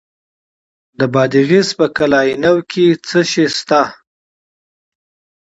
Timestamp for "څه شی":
3.07-3.45